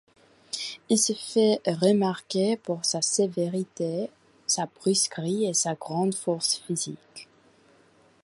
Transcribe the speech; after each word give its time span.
Il 0.89 0.97
se 0.97 1.13
fait 1.13 1.61
remarquer 1.67 2.57
pour 2.57 2.83
sa 2.83 3.03
sévérité, 3.03 4.09
sa 4.47 4.65
brusquerie 4.65 5.45
et 5.45 5.53
sa 5.53 5.75
grande 5.75 6.15
force 6.15 6.55
physique. 6.65 7.27